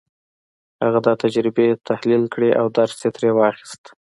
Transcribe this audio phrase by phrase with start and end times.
[0.83, 3.83] هغه دا تجربې تحليل کړې او درس يې ترې واخيست.